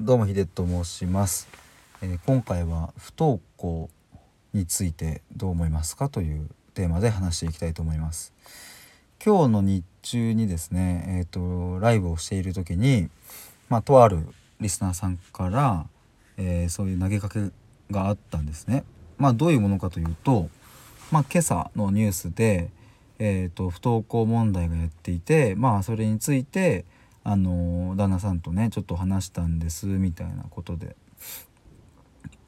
[0.00, 1.48] どうもヒデと申します、
[2.02, 3.90] えー今回は不登校
[4.54, 8.32] についてどう思いますかというテーマで話していきたいと思います。
[9.22, 13.08] 今日の日中にですねえっ、とライブをしている時に
[13.68, 14.20] まあとある
[14.60, 15.86] リスナーさんから、
[16.36, 17.50] えーそういう投げかけ
[17.90, 18.84] があったんですね。
[19.16, 20.48] まあどういうものかというと
[21.10, 22.70] まあ今朝のニュースで
[23.18, 26.84] えー、と不登校問題がやっていてまあそれについて
[27.24, 30.96] あの旦那さんとねちょっと話したんですみたいなことで。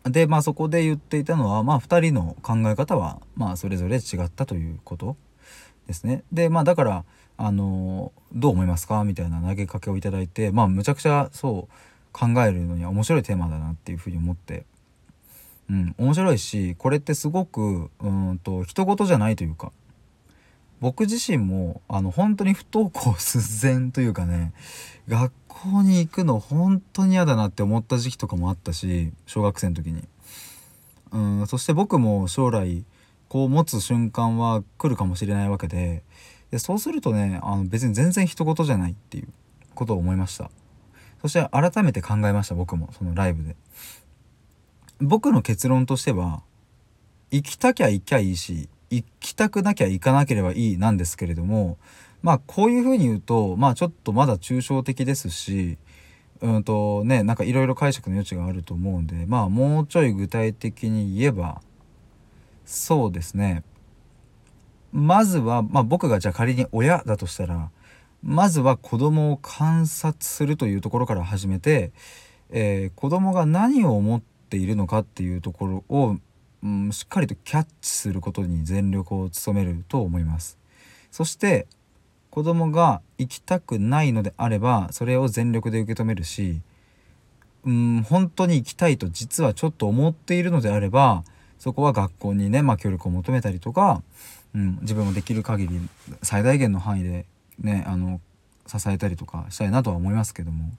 [0.04, 5.16] でまあそこで言っていたのはまあ2人の考え方はまあそれぞれ違ったということ
[5.86, 6.24] ですね。
[6.32, 7.04] でまあだから
[7.36, 9.04] あのどう思いますか？
[9.04, 11.74] みたいな投げかけをいただいてまあむちゃくちゃそう
[12.12, 14.64] 考えるのには面白いテーマだなっていうふうに思って。
[15.68, 19.70] うん面白いしこれってすごくうんと人事じゃないというか
[20.80, 23.42] 僕自身もあの本当に不登校寸
[23.82, 24.52] 前というかね
[25.08, 30.08] 学校に行くの本当に嫌だなって思った時期とかもあったし小学生の時に。
[31.12, 32.84] うんそして僕も将来
[33.28, 36.04] こう持つ瞬間は来るかもしれないわけで
[36.52, 39.28] でそうするとねあの別に全然人事じゃないっていう
[39.74, 40.50] ことを思いました。
[41.20, 43.56] そして改めて考えました僕もそのライブで。
[45.00, 46.42] 僕の結論としては
[47.30, 51.78] 行きたきゃ行きゃいいし行きたくなきゃ行かなければいいなんですけれども
[52.22, 55.78] まあこういうふうに言うとまあちょっとまだ抽象的ですし
[56.40, 61.62] うんとねなんかいろいろ解釈の余地があると思うんでまあもうちょい具体的に言えば
[62.70, 63.64] そうですね。
[64.92, 67.70] まずは、まあ、僕がじゃあ仮に親だとしたら
[68.22, 71.92] まずは子供を観察するというところから始めて、
[72.50, 76.16] えー子供が何を思っているのかっていうところを、
[76.62, 80.58] うん、しっかりとキャッチすることに全力を努めると思います。
[81.10, 81.66] そして
[82.30, 86.60] 子供が行きたくないのであればそれを全力で受け止めるし
[87.64, 91.24] うん本当に行きたいと実はちょっと思っているのであれば
[91.58, 94.02] そこは学校にね、まあ、協力を求めたりとか、
[94.54, 95.80] うん、自分もできる限り
[96.22, 97.26] 最大限の範囲で
[97.58, 98.20] ねあの
[98.66, 100.70] 支えたりとかしたいなとは思いますけども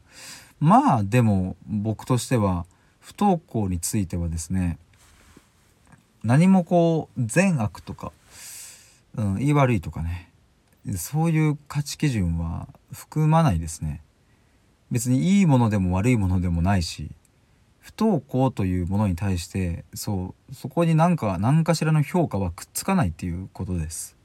[0.59, 2.65] まあでも僕としては
[2.99, 4.77] 不登校についてはですね
[6.23, 8.11] 何もこう善悪とか、
[9.15, 10.31] うん、言い悪いとかね。
[10.95, 14.01] そういう価値基準は含まないですね。
[14.89, 17.11] 別にいいものでも悪いものでもないし
[17.79, 24.17] 不登校というものに対してそうそこに何か何かしらの評価はくっつかないっていうことです。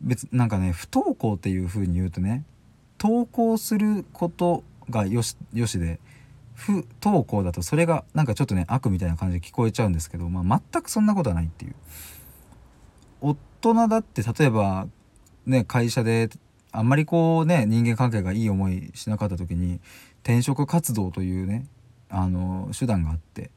[0.00, 2.44] 別なんかね不登校っていうふうに言うとね
[2.98, 6.00] 登校することがよしよしで
[6.60, 11.74] 不登校だとそれがなんかちょっとね悪みたいな感じで聞こえちゃうんですけど、まあ、全くそんなことはないっていう
[13.22, 14.86] 大人だって例えば
[15.46, 16.28] ね会社で
[16.70, 19.80] あんまりこうね人間関係がいい思いしなかった時に
[20.22, 21.66] 転職活動というね
[22.10, 23.50] あの手段があって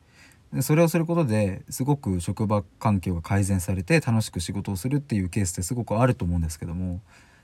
[0.53, 7.01] でそれをすることですごく職場環境が改善されて楽しく仕事をするっていうケースってすごくあると思うんですけども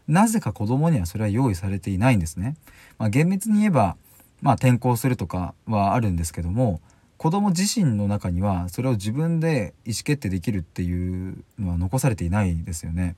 [0.10, 2.56] なぜか子供にはそれは用意されていないんですね。
[2.98, 3.96] まあ、厳密に言えば、
[4.42, 6.82] まあ、転校するとかはあるんですけども
[7.18, 13.18] 子供自身の中にはそれを自分で意思決定できるっていうのは残されていないですよね。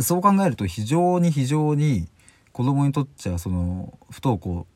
[0.00, 2.08] そう考えると非常に非常に
[2.52, 4.66] 子供にとっちゃその不登校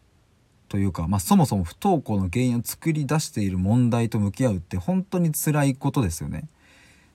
[0.68, 6.48] というか、まあ、そもそも不登校の原因を作り出している問題と向き合うって本当に辛いことですよね。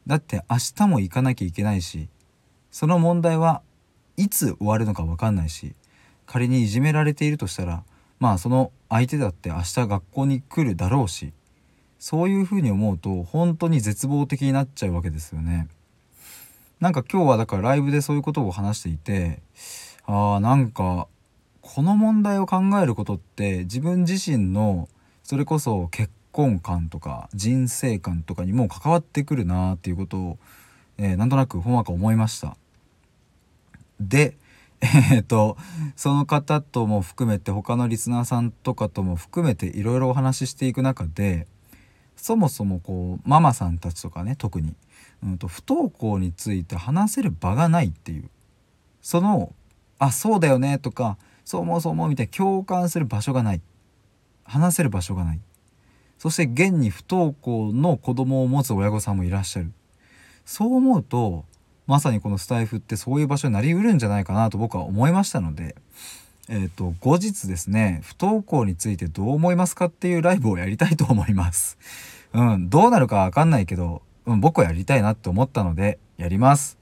[0.06, 2.08] だって明日も行かなきゃいけないし
[2.72, 3.62] その問題は
[4.16, 5.74] いつ終わるのか分かんないし
[6.28, 7.84] 仮にいじめられているとしたら
[8.20, 11.34] まあその相手だって明日学校に来るだろうし
[11.98, 15.68] そういうふうに思うと本当に絶望的になっちゃうわけですよね。
[16.80, 19.42] なんか今日はだからライブでそういうことを話していて
[20.06, 21.08] あーなんか
[21.62, 24.88] この問題を考えることって自分自身の
[25.24, 30.38] それこそ結婚観とか人生観とかにも関わってくるなっていうことを、
[31.00, 32.56] えーなんとなくほんわか思いました。
[34.00, 34.38] で
[34.82, 35.58] えっと
[35.96, 41.48] その方とも含めて他のリスナーさんとかとも含めていろいろお話ししていく中で
[42.16, 44.76] そもそもこうママさんたちとかね特に、
[45.24, 48.30] うん、と不登校について話せる場がないっていう。
[49.02, 49.54] その
[50.00, 53.62] 「あそうだよね」とか「そう思うそう思う」みたいな共感する場所がない。
[54.48, 55.42] 話せる場所がない。
[56.18, 59.72] そして現に不登校の子供を持つ親御さんもいらっしゃる。
[60.46, 61.46] そう思うと
[61.88, 65.76] まさにこのスタイフってそういう場所になりうるんじゃないかなと僕は思いましたので、
[66.50, 71.78] えー、と後日ですね不登校についてどう思いますかっていうライブをやりたいと思います。
[72.34, 76.78] うん、どうなるかわかんないけど、うん、僕はやりたいなって思ったのでやります。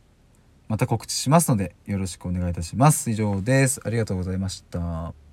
[0.68, 3.12] また告知しますのでよろしくお願いいたします。
[3.12, 3.80] 以上です。
[3.86, 5.25] ありがとうございました。